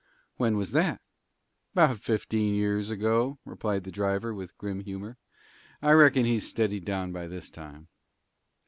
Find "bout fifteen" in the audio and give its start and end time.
1.75-2.55